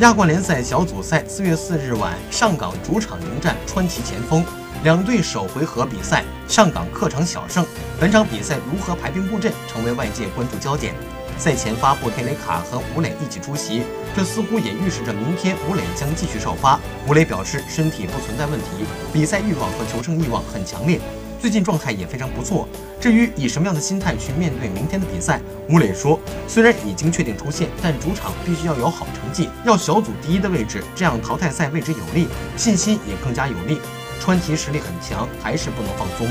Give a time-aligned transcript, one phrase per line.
[0.00, 4.44] 亚冠联赛小组赛四月四日晚，上港主场迎战川崎前锋，
[4.84, 7.64] 两队首回合比赛，上港客场小胜。
[7.98, 10.94] 本场比赛如何排兵布阵，成为外界关注焦点。
[11.38, 16.78] 赛前发布，佩雷卡和吴磊一起出席，这似乎也预示着明天吴磊将继续首发。
[17.08, 18.84] 吴磊表示身体不存在问题，
[19.14, 21.00] 比赛欲望和求胜欲望很强烈。
[21.46, 22.68] 最近状态也非常不错。
[23.00, 26.18] 至于以什么样的心态去面对明天的比赛，吴磊说
[26.48, 33.78] ：“虽然已经确定出线，但主场必须要有好成绩，要小组第一的位置，这样淘汰赛位置有利，信心也更加有力。
[34.18, 36.26] 川崎实力很强，还是不能放松。”